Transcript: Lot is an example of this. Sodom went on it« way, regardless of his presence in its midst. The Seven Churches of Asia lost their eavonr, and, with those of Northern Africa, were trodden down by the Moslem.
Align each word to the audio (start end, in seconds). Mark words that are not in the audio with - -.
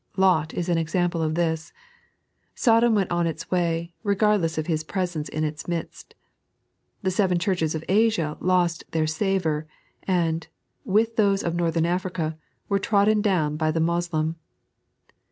Lot 0.17 0.55
is 0.55 0.67
an 0.67 0.79
example 0.79 1.21
of 1.21 1.35
this. 1.35 1.71
Sodom 2.55 2.95
went 2.95 3.11
on 3.11 3.27
it« 3.27 3.45
way, 3.51 3.93
regardless 4.01 4.57
of 4.57 4.65
his 4.65 4.83
presence 4.83 5.29
in 5.29 5.43
its 5.43 5.67
midst. 5.67 6.15
The 7.03 7.11
Seven 7.11 7.37
Churches 7.37 7.75
of 7.75 7.83
Asia 7.87 8.35
lost 8.41 8.83
their 8.93 9.05
eavonr, 9.05 9.65
and, 10.01 10.47
with 10.83 11.17
those 11.17 11.43
of 11.43 11.53
Northern 11.53 11.85
Africa, 11.85 12.35
were 12.67 12.79
trodden 12.79 13.21
down 13.21 13.57
by 13.57 13.69
the 13.69 13.79
Moslem. 13.79 14.37